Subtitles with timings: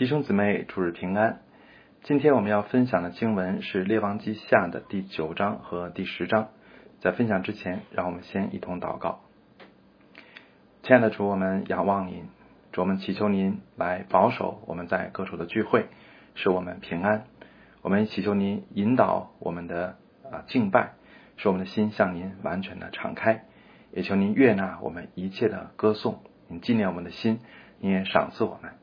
[0.00, 1.42] 弟兄姊妹，主日平安。
[2.04, 6.48] 今天我们要分享的经文是《列王记下》的第九章和第十章。
[7.00, 9.20] 在分享之前，让我们先一同祷告。
[10.82, 12.24] 亲爱的主，我们仰望您，
[12.72, 15.88] 主我们祈求您来保守我们在各处的聚会，
[16.34, 17.24] 使我们平安。
[17.82, 19.98] 我们祈求您引导我们的
[20.32, 20.94] 啊敬拜，
[21.36, 23.44] 使我们的心向您完全的敞开。
[23.92, 27.40] 也求您悦纳我们一切的歌颂，您纪念我们的心，
[27.80, 28.79] 您也赏赐我们。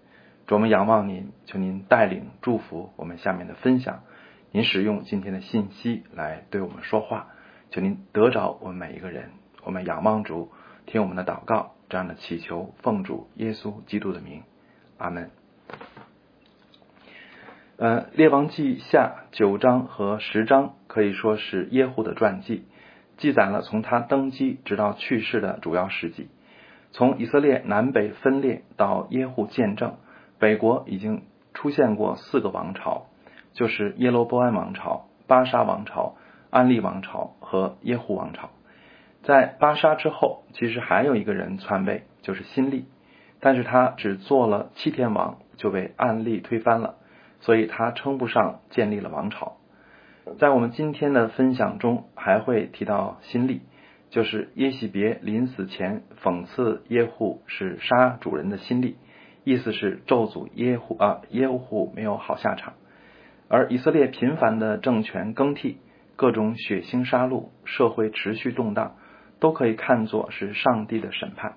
[0.47, 4.03] 主我们仰望您，求您带领祝福我们下面的分享。
[4.53, 7.27] 您使用今天的信息来对我们说话，
[7.69, 9.31] 求您得着我们每一个人。
[9.65, 10.49] 我们仰望主，
[10.85, 14.43] 听我们的祷告，这样的祈求，奉主耶稣基督的名，
[14.97, 15.31] 阿门。
[17.75, 22.63] 呃，列王记下九章和十章可以说是耶户的传记，
[23.17, 26.29] 记载了从他登基直到去世的主要事迹，
[26.91, 29.97] 从以色列南北分裂到耶户见证。
[30.39, 31.23] 北国已经
[31.53, 33.07] 出现过四个王朝，
[33.53, 36.15] 就是耶罗波安王朝、巴沙王朝、
[36.49, 38.49] 安利王朝和耶户王朝。
[39.23, 42.85] 在巴沙之后，其实还有一个人篡位，就是新利，
[43.39, 46.95] 但是他只做了七天王就被安利推翻了，
[47.41, 49.57] 所以他称不上建立了王朝。
[50.39, 53.61] 在我们今天的分享中，还会提到新利，
[54.11, 58.97] 就是耶喜别临死前讽刺耶户是杀主人的新利。
[59.47, 62.73] 意思是咒诅耶户啊，耶户没有好下场。
[63.47, 65.77] 而以色列频繁的政权更替，
[66.17, 68.97] 各种血腥杀戮，社会持续动荡，
[69.39, 71.53] 都可以看作是上帝的审判。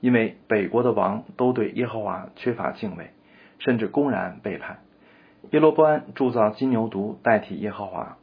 [0.00, 3.10] 因为北国的王都对耶和华缺乏敬畏，
[3.58, 4.78] 甚至公然背叛。
[5.50, 8.16] 耶罗波安铸造金牛犊代替耶和华，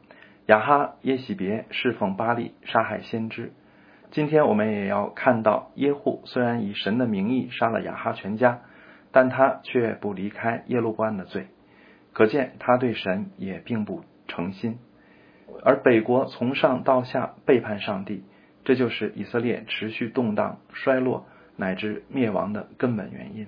[0.46, 3.52] 亚哈耶喜别侍奉巴利，杀害先知。
[4.10, 8.62] 今天我们也要看到耶户虽然以神的名义杀了亚哈全家。
[9.14, 11.46] 但他却不离开耶路巴安的罪，
[12.12, 14.80] 可见他对神也并不诚心。
[15.62, 18.24] 而北国从上到下背叛上帝，
[18.64, 21.26] 这就是以色列持续动荡、衰落
[21.56, 23.46] 乃至灭亡的根本原因。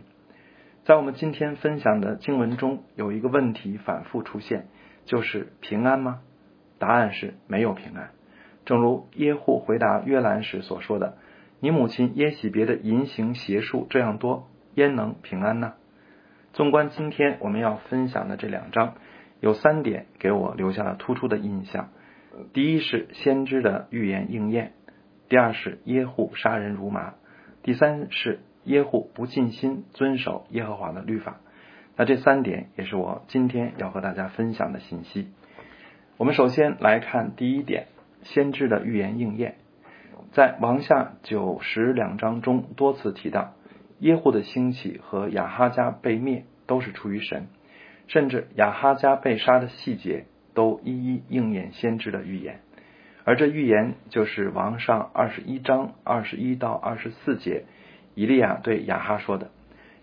[0.85, 4.69] 在我们今天分享的经文中，有一个问题反复出现，
[5.05, 6.21] 就是平安吗？
[6.79, 8.11] 答案是没有平安。
[8.65, 11.19] 正如耶户回答约兰时所说的
[11.59, 15.73] ：“你母亲耶喜别的淫行邪术这样多。”焉能平安呢？
[16.53, 18.95] 纵观今天我们要分享的这两章，
[19.41, 21.89] 有三点给我留下了突出的印象。
[22.53, 24.73] 第一是先知的预言应验；
[25.31, 27.15] 第二是耶户杀人如麻；
[27.63, 31.41] 第三是耶户不尽心遵守耶和华的律法。
[31.97, 35.29] 那这三点也是我今天要和大家分享的信息。
[36.19, 37.87] 我们首先来看第一点：
[38.25, 39.57] 先知的预言应验，
[40.33, 43.55] 在王下九十两章中多次提到。
[43.99, 47.49] 耶户的兴起和亚哈家被灭都是出于神，
[48.09, 52.61] 甚至亚哈家被杀的细节都一一应验先知的预言，
[53.25, 57.65] 而这预言就是王上二十一章二十一到二十四节，
[58.15, 59.51] 以利亚对亚哈说的：“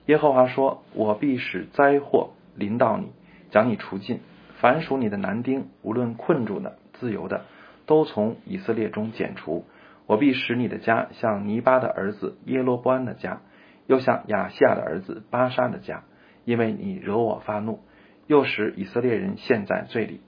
[0.08, 3.12] 耶和华说，我必使灾祸临到你，
[3.52, 4.22] 将你除尽，
[4.60, 7.46] 凡属你的男丁，无论困住的、自由的，
[7.86, 9.66] 都从以色列中剪除。
[10.08, 13.42] 我必使你的家像尼巴的儿子耶罗波安的家。”
[13.88, 16.04] 又像亚西亚的儿子巴沙的家，
[16.46, 17.80] 因为你惹我发怒，
[18.28, 20.22] 又使以色列人陷在罪里。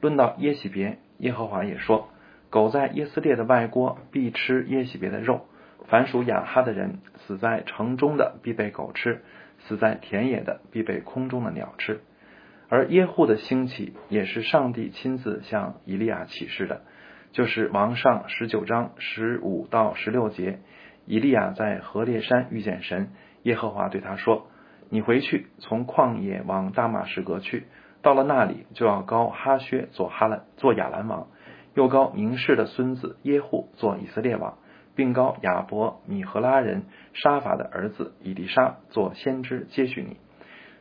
[0.00, 2.08] 论到耶喜别，耶和华也说：
[2.50, 5.46] 狗在耶斯列的外郭必吃耶喜别的肉；
[5.86, 9.22] 凡属亚哈的人，死在城中的必被狗吃，
[9.58, 12.00] 死在田野的必被空中的鸟吃。
[12.68, 16.82] 而耶户的兴起，也是上帝亲自向以利亚启示的，
[17.32, 20.60] 就是王上十九章十五到十六节。
[21.08, 23.08] 以利亚在何烈山遇见神，
[23.42, 24.46] 耶和华对他说
[24.90, 27.64] ：“你回去，从旷野往大马士革去，
[28.02, 31.28] 到了那里，就要高哈薛做哈兰做亚兰王，
[31.72, 34.58] 又高明氏的孙子耶户做以色列王，
[34.94, 40.18] 并高亚伯米和拉人沙法的儿子以利沙做先知接续你。”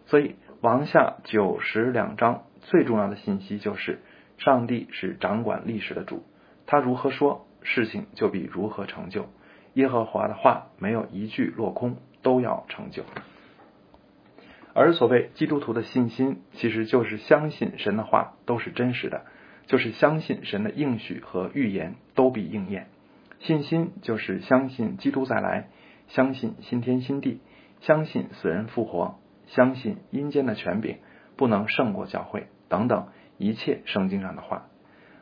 [0.08, 4.00] 所以，王下九十两章最重要的信息就是，
[4.38, 6.24] 上帝是掌管历史的主，
[6.66, 9.30] 他如何说，事情就必如何成就。
[9.78, 13.04] 耶和华的话没有一句落空，都要成就。
[14.74, 19.26] 而所谓基督徒的信心，其实就是相信神的话都是真实的，
[19.68, 22.88] 就是相信神的应许和预言都必应验。
[23.38, 25.68] 信心就是相信基督再来，
[26.08, 27.40] 相信新天新地，
[27.82, 30.98] 相信死人复活，相信阴间的权柄
[31.36, 34.66] 不能胜过教会等等一切圣经上的话。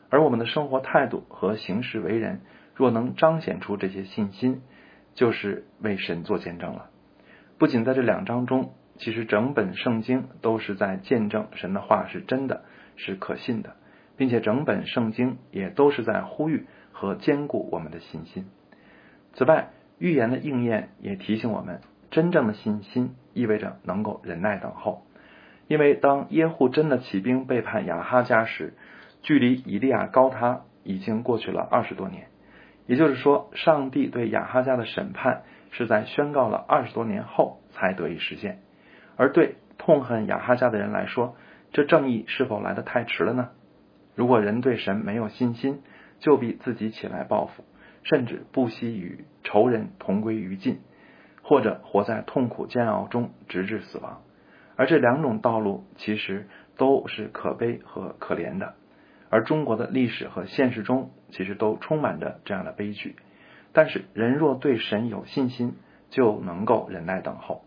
[0.10, 2.40] 而我们的生活态度和行事为人。
[2.76, 4.62] 若能彰显出这些信心，
[5.14, 6.90] 就是为神做见证了。
[7.58, 12.64] 不仅在这两章中，其实整本圣经都是在见证神的话是真的，
[12.98, 13.76] 是可信的，
[14.18, 18.46] 并且整本圣经也都是在呼吁和坚固我们的信心。
[19.34, 21.80] 此外，预言的应验也提醒我们，
[22.12, 25.06] 真正的信心意味着能够忍耐等候。
[25.68, 28.74] 因为当耶户真的起兵背叛亚哈家时，
[29.22, 32.28] 距离以利亚高他已经过去了二十多年。
[32.88, 38.60] 也就是说，上帝对亚哈家的审判是在宣告了二十多年后才得以实现。
[39.18, 41.36] 而对痛恨亚哈家的人来说，
[41.72, 43.50] 这正义是否来得太迟了呢？
[44.16, 45.82] 如果人对神没有信心，
[46.20, 47.66] 就必自己起来报复，
[48.04, 50.80] 甚至不惜与仇人同归于尽，
[51.42, 54.22] 或者活在痛苦煎熬中直至死亡。
[54.78, 56.48] 而这两种道路其实
[56.78, 58.76] 都是可悲和可怜的。
[59.36, 63.18] 而中国的历史和现实中其实都充满着这样的悲剧。
[63.74, 65.76] 但是人若对神有信心，
[66.10, 67.66] 就能够忍耐等候。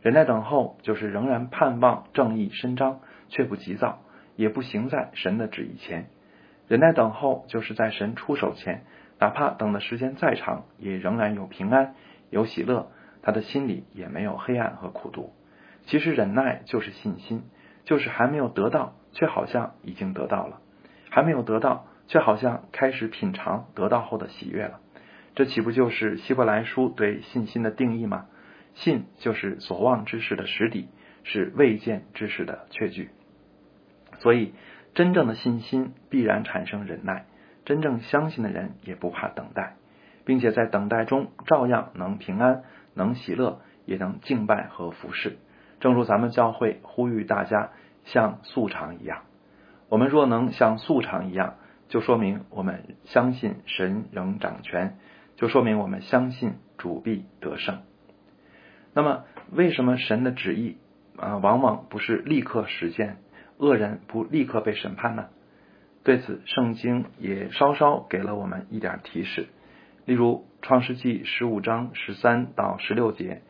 [0.00, 3.98] 忍耐等候就是仍然盼望正义伸张，却不急躁，
[4.34, 6.06] 也不行在神的旨意前。
[6.68, 8.84] 忍耐等候就是在神出手前，
[9.18, 11.94] 哪怕等的时间再长，也仍然有平安，
[12.30, 12.90] 有喜乐，
[13.20, 15.34] 他的心里也没有黑暗和苦毒。
[15.84, 17.42] 其实忍耐就是信心，
[17.84, 20.62] 就是还没有得到，却好像已经得到了；
[21.10, 24.80] 还没有得到，却好像开始品尝得到后的喜悦了。
[25.34, 28.26] 这岂不就是希伯来书对信心的定义吗？
[28.74, 30.88] 信就是所望之事的实底，
[31.24, 33.10] 是未见之事的确据。
[34.20, 34.54] 所以，
[34.94, 37.26] 真正的信心必然产生忍耐。
[37.64, 39.76] 真正相信的人也不怕等待，
[40.24, 42.62] 并且在等待中照样能平安、
[42.94, 45.36] 能喜乐，也能敬拜和服侍。
[45.78, 47.70] 正如咱们教会呼吁大家
[48.04, 49.22] 像素常一样，
[49.90, 51.56] 我们若能像素常一样，
[51.88, 54.96] 就说明我们相信神仍掌权，
[55.34, 57.80] 就说明我们相信主必得胜。
[58.94, 60.78] 那么，为什么神的旨意
[61.16, 63.16] 啊，往往不是立刻实现，
[63.58, 65.26] 恶人不立刻被审判呢？
[66.04, 69.48] 对此，圣经也稍稍给了我们一点提示。
[70.06, 73.42] 例如，《创世纪》十五章十三到十六节，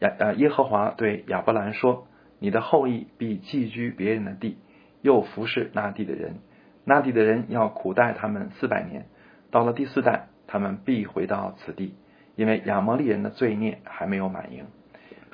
[0.00, 2.06] 亚呃耶和华对亚伯兰说
[2.38, 4.58] ：“你的后裔必寄居别人的地，
[5.02, 6.36] 又服侍那地的人。
[6.84, 9.06] 那地的人要苦待他们四百年，
[9.50, 11.94] 到了第四代，他们必回到此地。”
[12.36, 14.64] 因为亚摩利人的罪孽还没有满盈，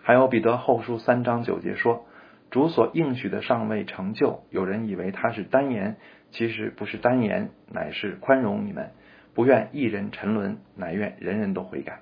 [0.02, 2.04] 还有彼得后书三章九节说，
[2.50, 5.98] 主所应许的尚未成就，有人以为他是单言，
[6.32, 8.90] 其实不是单言，乃是宽容你们，
[9.34, 12.00] 不愿一人沉沦，乃愿人人都悔改。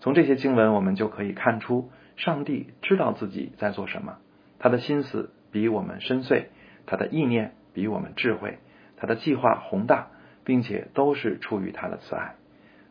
[0.00, 4.18] 从这些经文，我们就可以看出，上帝知道自己在做什么，
[4.58, 6.46] 他的心思比我们深邃，
[6.86, 8.58] 他的意念比我们智慧，
[8.96, 10.08] 他的计划宏大，
[10.44, 12.34] 并且都是出于他的慈爱。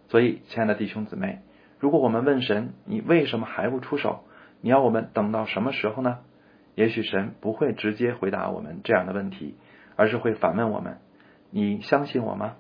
[0.10, 1.40] 所以，亲爱的弟兄姊妹，
[1.80, 4.24] 如果我们问神，你为什么还不出手？
[4.62, 6.20] 你要我们等到什么时候呢？
[6.76, 9.56] 也许神不会直接回答我们这样的问题，
[9.96, 10.98] 而是会反问我们：
[11.52, 12.56] 你相信我吗？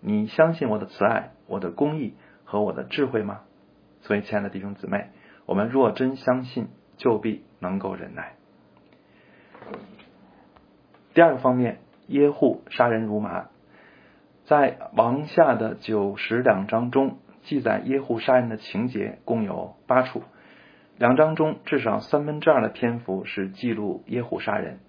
[0.00, 2.14] 你相信我的慈爱、我的公义
[2.44, 3.40] 和我的智慧吗？
[4.02, 5.08] 所以，亲爱的弟兄姊妹，
[5.46, 8.34] 我们若真相信，就必能够忍耐。
[11.14, 11.78] 第二个方面，
[12.08, 13.46] 耶户杀人如麻。
[14.46, 20.24] 在王下的九十两章中，记载耶户杀人的情节共有八处。
[20.98, 24.80] 两章中至少三分之二的篇幅是记录耶户杀人，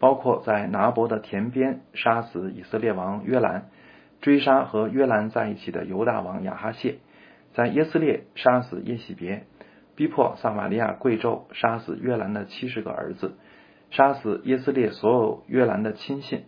[0.00, 3.68] 包括在拿伯的田边杀死以色列王约兰，
[4.20, 6.96] 追杀和约兰在一起的犹大王亚哈谢，
[7.54, 9.44] 在耶斯列杀死耶喜别，
[9.94, 13.36] 逼迫撒玛利亚贵胄杀死约兰的七十个儿子，
[13.90, 16.44] 杀死耶斯列所有约兰的亲信。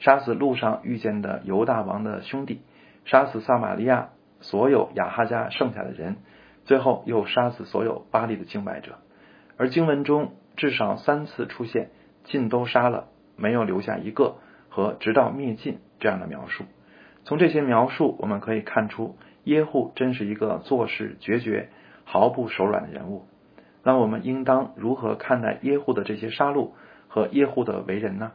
[0.00, 2.60] 杀死路上遇见的犹大王的兄弟，
[3.04, 4.10] 杀死撒玛利亚
[4.40, 6.16] 所有亚哈家剩下的人，
[6.64, 8.98] 最后又杀死所有巴黎的敬拜者。
[9.56, 11.90] 而经文中至少三次出现
[12.24, 14.36] “尽都杀了，没有留下一个”
[14.68, 16.64] 和“直到灭尽”这样的描述。
[17.24, 21.70] 从这些描述，我们可以看出耶户真是一个做事决绝、
[22.04, 23.26] 毫不手软的人物。
[23.84, 26.70] 那我们应当如何看待耶户的这些杀戮
[27.06, 28.32] 和耶户的为人呢？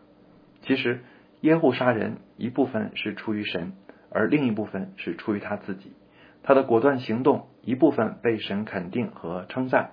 [0.61, 1.01] 其实。
[1.41, 3.71] 耶户杀人，一部分是出于神，
[4.11, 5.93] 而另一部分是出于他自己。
[6.43, 9.91] 他的果断行动，一部分被神肯定和称赞。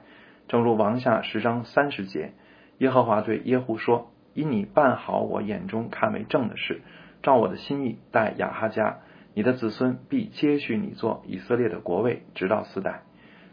[0.48, 2.32] 正如王下十章三十节，
[2.78, 6.80] 耶和华对耶户说：“因你办好我眼中看为正的事，
[7.22, 8.98] 照我的心意待亚哈家，
[9.32, 13.02] 你的子孙必接续你做以色列的国位，直到四代。”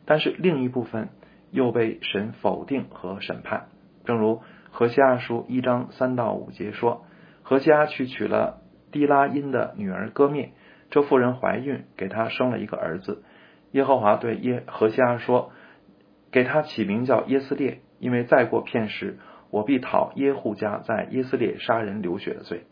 [0.07, 1.10] 但是另一部分
[1.53, 3.67] 又被神否定和审判。
[4.03, 4.41] 正如
[4.72, 7.05] 何西阿书一章三到五节说。
[7.45, 10.51] 何西阿去娶了蒂拉因的女儿戈灭，
[10.89, 13.22] 这妇人怀孕，给他生了一个儿子。
[13.72, 15.51] 耶和华对耶何西阿说
[16.31, 19.19] ：“给他起名叫耶斯列，因为再过片时，
[19.50, 22.63] 我必讨耶户家在耶斯列杀人流血的罪，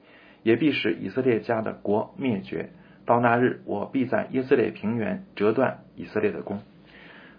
[0.41, 2.69] 也必使以色列家的国灭绝。
[3.05, 6.61] 到那日，我必在耶斯列平原折断以色列的弓。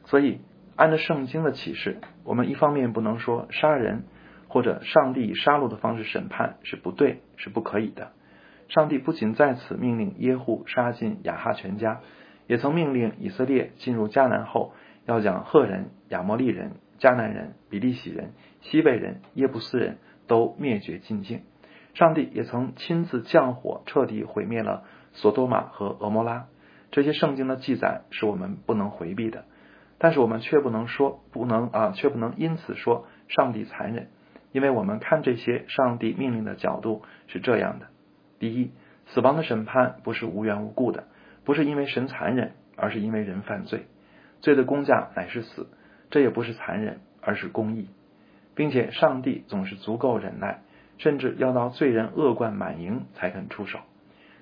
[0.05, 0.41] 所以，
[0.77, 4.05] 按照圣经的启示，我们一方面不能说杀人
[4.49, 8.13] 或者上帝以杀戮的方式审判是不对、是不可以的。
[8.69, 12.01] 上帝不仅在此命令耶户杀尽亚哈全家，
[12.47, 14.73] 也曾命令以色列进入迦南后，
[15.05, 21.43] 要将赫人、亚摩利人、迦南人、比利洗人、西北人、耶布斯人都灭绝尽尽。
[21.95, 24.85] 上帝也曾亲自降火，彻底毁灭了。
[25.15, 26.47] 索多玛和俄摩拉，
[26.91, 29.45] 这些圣经的记载是我们不能回避的，
[30.03, 34.09] 但是我们却不能说不能啊，却不能因此说上帝残忍，
[34.51, 37.87] 因为我们看这些上帝命令的角度是这样的：
[38.41, 38.73] 第一，
[39.07, 41.05] 死亡的审判不是无缘无故的，
[41.45, 43.87] 不是因为神残忍，而是因为人犯罪，
[44.41, 45.69] 罪的公价乃是死，
[46.11, 47.87] 这也不是残忍，而是公义，
[48.57, 50.63] 并且上帝总是足够忍耐，
[50.99, 53.79] 甚至要到罪人恶贯满盈才肯出手。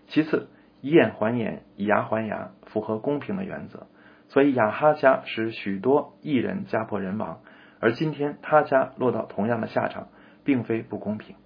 [0.09, 0.49] 其次。
[0.83, 3.87] 以眼还眼，以牙还牙，符合公平的原则。
[4.31, 7.41] 所以亚哈家使许多异人家破人亡，
[7.79, 10.09] 而今天他家落到同样的下场，
[10.43, 11.37] 并非不公平。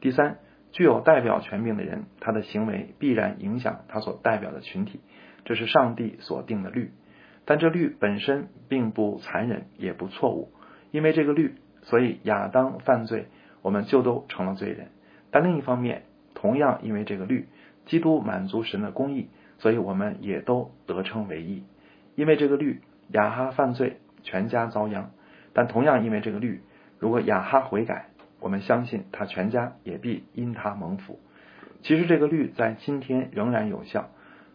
[0.00, 0.38] 第三，
[0.70, 5.00] 具有代表权柄的人，他的行为必然影响他所代表的群体，
[5.44, 6.92] 这是上帝所定的律。
[7.44, 10.52] 但这律本身并不残忍，也不错误，
[10.90, 13.26] 因为这个律，所以亚当犯罪，
[13.62, 14.88] 我们就都成了罪人。
[15.30, 16.04] 但另一方面，
[16.34, 17.48] 同样因为这个律。
[17.86, 21.64] 基督满足神的公义，所以我们也都得称为义。
[22.18, 22.80] 因为这个律，
[23.12, 25.12] 亚哈犯罪，全家遭殃；
[25.52, 26.62] 但同样因为这个律，
[26.98, 28.06] 如果亚哈悔改，
[28.40, 31.20] 我们相信他全家也必因他蒙福。
[31.82, 34.10] 其实这个律在今天仍然有效。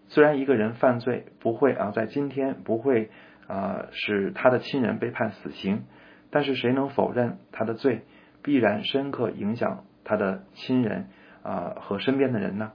[0.10, 3.10] 虽然一个人犯罪不会啊，在今天不会
[3.48, 5.84] 啊使他的亲人被判死刑，
[6.32, 8.02] 但是谁能否认他的罪
[8.42, 11.08] 必然深刻影响他的亲人
[11.44, 12.74] 啊和身边的人呢？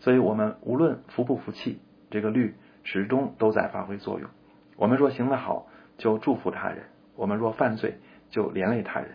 [0.00, 1.80] 所以，我们无论服不服气，
[2.10, 2.56] 这个律
[2.90, 4.30] 始终都在发挥作用。
[4.78, 5.66] 我们若行得好，
[5.98, 6.84] 就祝福他人；
[7.16, 7.98] 我们若犯罪，
[8.30, 9.10] 就连累他人。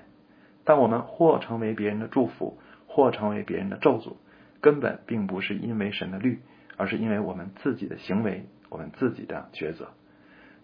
[0.63, 4.17] 但我们或成为别人的祝福，或成为别人的咒诅，
[4.61, 6.43] 根本并不是因为神的律，
[6.77, 9.89] 而是因为我们自己的行为，我们自己的抉择。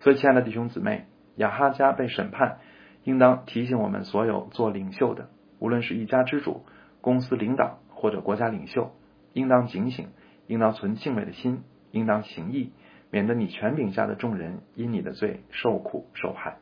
[0.01, 2.59] 所以，亲爱的弟兄姊妹，亚哈家被审判，
[3.03, 6.63] 应当提醒我们所有做领袖的，无论是一家之主、
[7.01, 8.91] 公司领导或者国家领袖。
[9.33, 10.09] 应当警醒，
[10.45, 12.73] 应当存敬畏的心，应当行义，
[13.11, 16.57] 免得你权柄下的众人因你的罪受苦受害。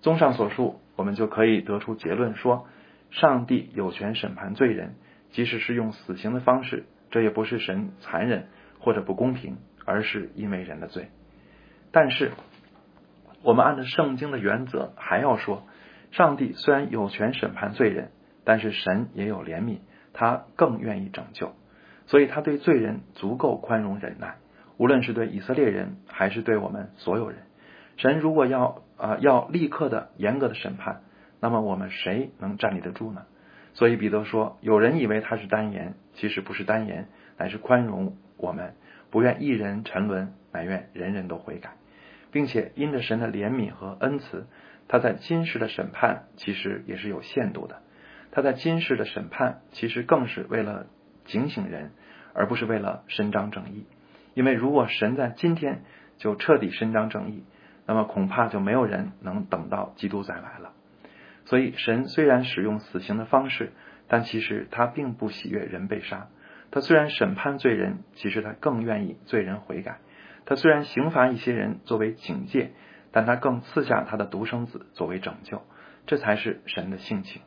[0.00, 2.66] 综上所述，我们就可以得出结论说，
[3.10, 4.94] 上帝有权审判罪人，
[5.30, 8.48] 即使是用死刑的方式，这也不是神残忍
[8.80, 11.08] 或者不公平，而是因为人的罪。
[11.90, 12.32] 但是，
[13.42, 15.64] 我们按照圣经的原则，还要说，
[16.10, 18.10] 上帝虽然有权审判罪人，
[18.44, 19.78] 但是神也有怜悯，
[20.12, 21.54] 他更愿意拯救。
[22.06, 24.36] 所以他对罪人足够宽容忍耐，
[24.78, 27.40] 无论是对以色列人还是对我们所有人。
[27.98, 31.02] 神如果要啊要立刻的严格的审判，
[31.40, 33.26] 那么我们谁能站立得住呢？
[33.74, 38.74] 所以彼得说：“有人以为他是单言，其实不是单言，乃是宽容我们，
[39.10, 41.72] 不愿一人沉沦，乃愿人人都悔改，
[42.32, 44.46] 并且因着神的怜悯和恩慈，
[44.88, 47.82] 他在今世的审判其实也是有限度的。
[48.30, 50.86] 他在今世的审判其实更是为了。”
[51.28, 51.90] 警醒人，
[52.32, 53.84] 而不是为了伸张正义。
[54.38, 55.82] 因为如果神在今天
[56.16, 57.42] 就彻底伸张正义，
[57.86, 60.74] 那么恐怕就没有人能等到基督再来了。
[61.44, 63.72] 所以，神虽然使用死刑的方式，
[64.06, 66.28] 但其实他并不喜悦人被杀。
[66.70, 69.98] 他虽然审判罪人，其实他更愿意罪人悔改。
[70.46, 72.70] 他虽然刑罚一些人作为警戒，
[73.10, 75.62] 但他更赐下他的独生子作为拯救。
[76.06, 77.42] 这才是神的性情。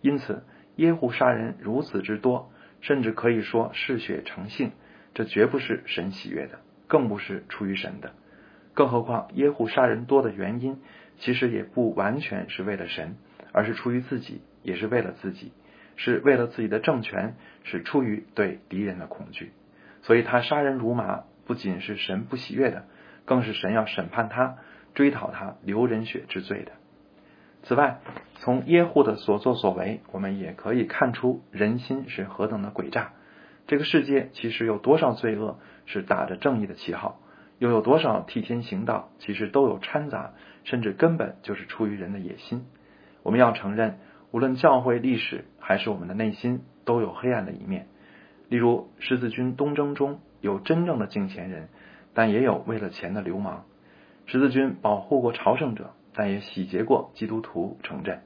[0.00, 0.42] 因此，
[0.76, 2.50] 耶户杀人如此之多。
[2.80, 4.72] 甚至可以说嗜血成性，
[5.14, 8.12] 这绝不是神喜悦的，更不是出于神的。
[8.72, 10.78] 更何况耶户杀人多的原因，
[11.18, 13.16] 其实也不完全是为了神，
[13.52, 15.52] 而是出于自己，也是为了自己，
[15.96, 19.52] 是为了自己的政权，是出于对敌人的恐惧。
[20.02, 22.84] 所以他杀人如麻，不仅是神不喜悦的，
[23.24, 24.56] 更是神要审判他、
[24.94, 26.72] 追讨他流人血之罪的。
[27.62, 28.00] 此外，
[28.36, 33.12] 从耶户的所作所为，我们也可以看出人心是何等的诡诈。
[33.70, 37.20] 这个世界其实有多少罪恶是打着正义的旗号，
[37.60, 40.32] 又有多少替天行道，其实都有掺杂，
[40.64, 42.66] 甚至根本就是出于人的野心。
[43.22, 44.00] 我们要承认，
[44.32, 47.86] 无论教会历史还是我们的内心，都有黑暗的一面。
[48.48, 51.68] 例如，十字军东征中有真正的敬钱人，
[52.12, 53.66] 但也有为了钱的流氓。
[54.26, 55.92] 十字军保护过朝圣者。
[56.12, 58.22] 但也洗劫过基督徒城镇，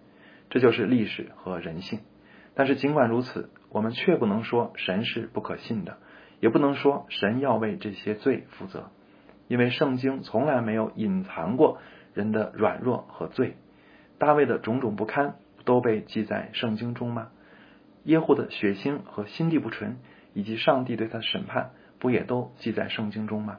[0.49, 2.01] 这就是历史和人性。
[2.55, 5.99] 但是尽管如此，我们却不能说神是不可信的，
[6.39, 8.91] 也不能说神要为这些罪负责，
[9.49, 11.79] 因为圣经从来没有隐藏过
[12.15, 13.57] 人的软弱和罪。
[14.19, 15.35] 大卫的种种不堪
[15.65, 17.31] 都被记在圣经中吗？
[18.05, 19.97] 耶户的血腥和心地不纯，
[20.33, 23.59] 以及上帝对他的审判，不也都记在圣经中吗？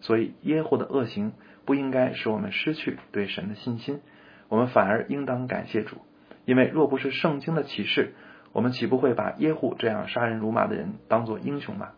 [0.00, 1.32] 所以耶户的恶行
[1.64, 4.00] 不应该使我们失去对神的信心，
[4.48, 5.96] 我们反而应当感谢主，
[6.44, 8.14] 因为若不是圣经的启示。
[8.56, 11.90] 我们岂不会把耶户这样杀人如麻的人当作英雄吗？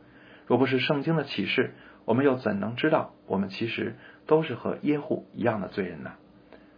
[0.49, 1.73] 若不是圣经的启示，
[2.05, 3.95] 我们又怎能知道我们其实
[4.27, 6.15] 都是和耶户一样的罪人呢？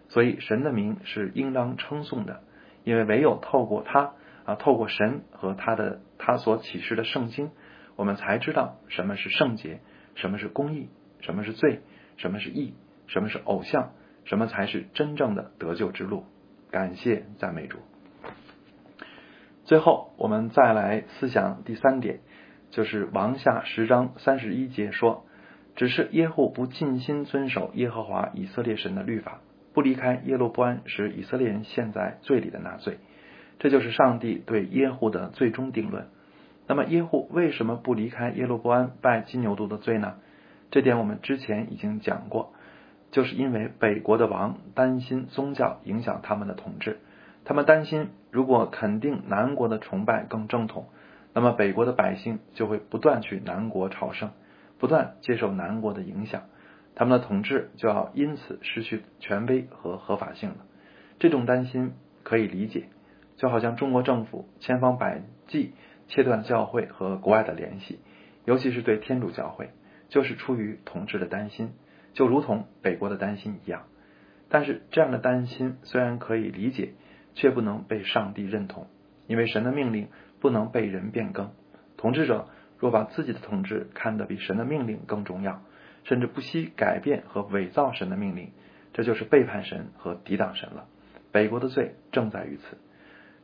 [0.08, 2.42] 所以神的名是应当称颂的，
[2.84, 4.12] 因为唯有透过他
[4.44, 7.50] 啊，透过神和他的他所启示的圣经，
[7.96, 9.80] 我们才知道什么是圣洁，
[10.14, 11.80] 什么是公义，什么是罪，
[12.18, 12.74] 什么是义，
[13.06, 13.92] 什么是偶像，
[14.26, 16.26] 什么才是真正的得救之路。
[16.70, 17.78] 感谢赞美主。
[19.70, 22.18] 最后，我们再来思想第三点，
[22.72, 25.26] 就是王下十章三十一节说
[25.76, 29.38] ：“只是耶户不尽心遵守耶和华以色列神的律法，
[29.72, 32.98] 不离开耶路伯安使以色列人陷在罪里的那罪。”
[33.60, 36.08] 这就是上帝对耶户的最终定论。
[36.66, 40.14] 那么，耶户为什么不离开耶路伯安拜金牛犊的罪呢？
[40.72, 42.54] 这点我们之前已经讲过，
[43.12, 46.98] 就是因为北国的王担心宗教影响他们的统治。
[47.44, 50.86] 他们担心，如果肯定南国的崇拜更正统，
[51.34, 54.30] 那么北国的百姓就会不断去南国朝圣，
[54.78, 56.44] 不断接受南国的影响，
[56.94, 60.56] 他们的统治就要因此失去权威和合法性了。
[61.18, 62.84] 这种担心可以理解，
[63.36, 65.74] 就好像中国政府千方百计
[66.06, 67.98] 切断教会和国外的联系，
[68.44, 69.70] 尤其是对天主教会，
[70.08, 71.72] 就是出于统治的担心，
[72.12, 73.82] 就如同北国的担心一样。
[74.48, 76.94] 但是这样的担心虽然可以理解。
[77.34, 78.86] 却不能被上帝认同，
[79.26, 80.08] 因为神的命令
[80.40, 81.50] 不能被人变更。
[81.96, 85.62] 统治者若把自己的统治看得比神的命令更重要，
[86.04, 88.52] 甚至不惜改变和伪造神的命令，
[88.92, 90.86] 这就是背叛神和抵挡神了。
[91.30, 92.78] 北国的罪正在于此。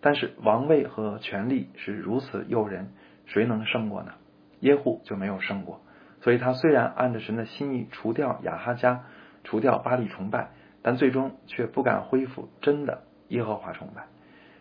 [0.01, 2.91] 但是王位和权力是如此诱人，
[3.27, 4.13] 谁能胜过呢？
[4.61, 5.81] 耶户就没有胜过。
[6.23, 9.05] 所以他虽然按着神的心意除掉亚哈家，
[9.45, 10.51] 除掉巴黎崇拜，
[10.83, 13.03] 但最终却不敢恢复真的。
[13.29, 14.07] 耶和华崇拜，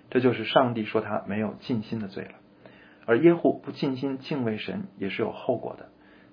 [0.09, 2.31] 这就是上帝说他没有尽心的罪了。
[3.05, 5.89] 而耶户不尽心敬畏神也是有后果的，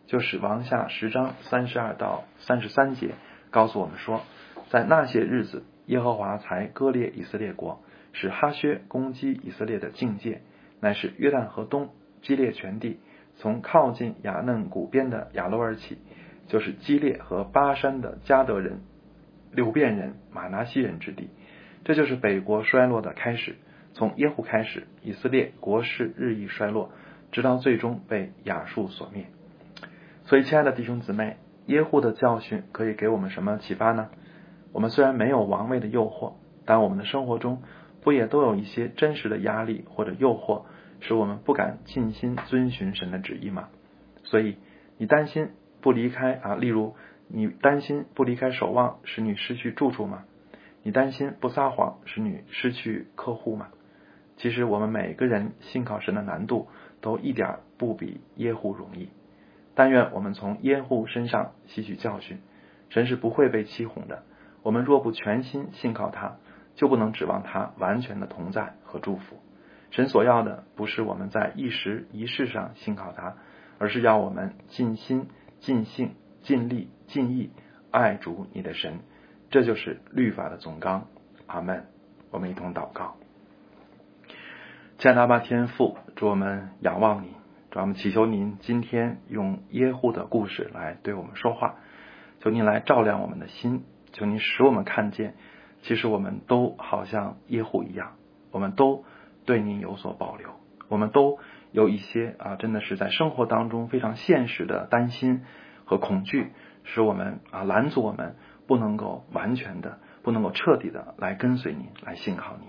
[0.07, 3.11] 就是王下十章三十二到三十三节
[3.51, 4.23] 告诉我们说，
[4.71, 10.41] 在那些日子，耶和华才割裂以色列国，使哈薛攻击以色列的境界，
[10.81, 11.91] 乃是约旦河东
[12.23, 13.01] 基列全地，
[13.37, 15.99] 从靠近雅嫩谷边的亚罗尔起，
[16.49, 18.81] 就是基列和巴山的加德人、
[19.51, 21.29] 流变人、马拿西人之地。
[21.85, 23.57] 这就是北国衰落的开始，
[23.93, 26.91] 从耶户开始，以色列国势日益衰落，
[27.33, 29.27] 直到最终被亚述所灭。
[30.25, 34.11] 所以，亲爱的弟兄姊妹，耶户的教训可以给我们什么启发呢？
[34.73, 37.63] 我们虽然没有王位的诱惑，但我们的生活中
[38.01, 40.63] 不也都有一些真实的压力或者诱惑，
[41.01, 43.69] 使我们不敢尽心遵循神的旨意吗？
[44.23, 44.57] 所以，
[44.99, 46.55] 你担心不离开啊？
[46.55, 46.95] 例如，
[47.27, 50.25] 你担心不离开守望，使你失去住处吗？
[50.83, 53.69] 你担心不撒谎使你失去客户吗？
[54.37, 56.69] 其实我们每个人信靠神的难度
[57.01, 59.09] 都一点不比耶户容易。
[59.75, 62.41] 但愿我们从耶户身上吸取教训，
[62.91, 64.25] 神是不会被欺哄的。
[64.63, 66.37] 我们若不全心信靠他，
[66.75, 69.37] 就不能指望他完全的同在和祝福。
[69.91, 73.37] 神所要的不是我们在一时一事上信靠他，
[73.79, 75.29] 而是要我们尽心、
[75.61, 77.51] 尽性、尽力、尽意
[77.91, 79.01] 爱主你的神。
[79.53, 81.09] 这就是律法的总纲，
[81.47, 81.85] 阿门。
[82.31, 83.17] 我们一同祷告，
[84.97, 87.37] 亲爱的阿爸天父，祝我们仰望你，
[87.71, 91.75] 主我们祈求您今天用耶户的故事来对我们说话，
[92.41, 93.85] 求您来照亮我们的心，
[94.15, 95.35] 求您使我们看见，
[95.83, 98.13] 其实我们都好像耶户一样，
[98.53, 99.05] 我们都
[99.45, 100.49] 对您有所保留，
[100.89, 101.39] 我们都
[101.73, 105.45] 有一些啊，真的是在生活当中非常现实的担心
[105.85, 106.53] 和恐惧，
[106.85, 108.37] 使我们啊拦阻我们。
[108.67, 112.67] 不能够完全的，不能够彻底的来跟随你，来信靠你。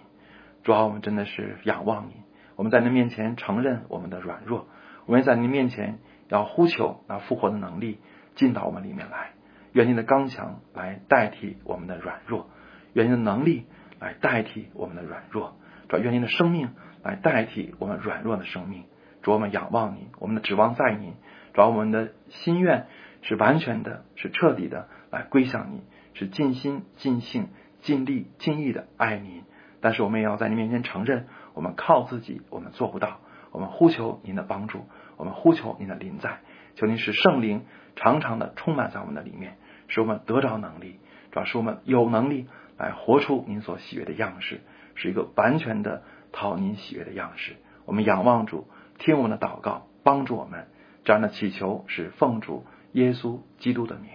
[0.64, 2.14] 主要我们真的是仰望你，
[2.56, 4.68] 我们在您面前承认我们的软弱，
[5.06, 8.00] 我们在您面前要呼求那复活的能力
[8.36, 9.32] 进到我们里面来。
[9.74, 12.48] 愿您的刚强来代替我们的软弱，
[12.94, 13.66] 愿您的能力
[14.00, 15.56] 来代替我们的软弱，
[15.90, 16.70] 主愿您的生命
[17.04, 18.84] 来代替我们软弱的生命。
[19.24, 21.14] 主我们仰望你，我们的指望在你。
[21.54, 22.88] 主我们的心愿
[23.24, 24.88] 是完全的，是彻底的。
[25.12, 25.84] 来归向你，
[26.16, 27.50] 是尽心尽性
[27.82, 29.44] 尽力尽意的爱你，
[29.80, 33.20] 但是我们也要在您面前承认，我们靠自己我们做不到。
[33.52, 36.40] 我们呼求您的帮助，我们呼求您的临在，
[36.74, 39.58] 求您使圣灵常常的充满在我们的里面，
[39.88, 41.00] 使我们得着能力，
[41.32, 42.48] 主要使我们有能力
[42.80, 44.62] 来活出您所喜悦的样式，
[44.96, 47.58] 是一个完全的讨您喜悦的样式。
[47.86, 50.66] 我们仰望主，听我们的祷告，帮助我们。
[51.04, 54.10] 这样的祈求是奉主耶稣基督的名，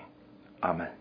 [0.61, 0.98] 阿门。